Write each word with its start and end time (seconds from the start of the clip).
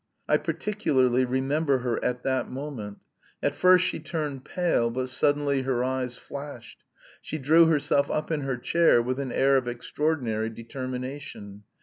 I 0.27 0.37
particularly 0.37 1.25
remember 1.25 1.77
her 1.77 2.03
at 2.03 2.23
that 2.23 2.49
moment; 2.49 2.97
at 3.43 3.53
first 3.53 3.85
she 3.85 3.99
turned 3.99 4.43
pale, 4.43 4.89
but 4.89 5.09
suddenly 5.09 5.61
her 5.61 5.83
eyes 5.83 6.17
flashed. 6.17 6.83
She 7.21 7.37
drew 7.37 7.67
herself 7.67 8.09
up 8.09 8.31
in 8.31 8.41
her 8.41 8.57
chair 8.57 8.99
with 8.99 9.19
an 9.19 9.31
air 9.31 9.57
of 9.57 9.67
extraordinary 9.67 10.49
determination. 10.49 11.65